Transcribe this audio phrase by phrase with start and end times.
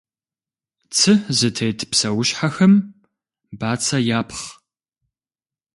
[0.95, 2.73] Цы зытет псэущхьэхэм
[3.59, 4.43] бацэ япхъ.